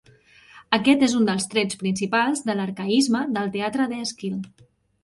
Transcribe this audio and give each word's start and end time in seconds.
Aquest 0.77 1.05
és 1.07 1.13
un 1.19 1.27
dels 1.29 1.45
trets 1.51 1.79
principals 1.83 2.43
de 2.49 2.57
l'arcaisme 2.59 3.23
del 3.39 3.57
teatre 3.59 3.89
d'Èsquil. 3.95 4.43